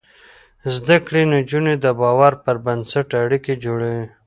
زده 0.75 0.97
کړې 1.05 1.21
نجونې 1.33 1.73
د 1.79 1.85
باور 1.99 2.33
پر 2.43 2.55
بنسټ 2.65 3.09
اړيکې 3.23 3.53
جوړوي. 3.63 4.03